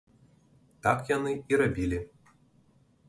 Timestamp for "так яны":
0.87-1.31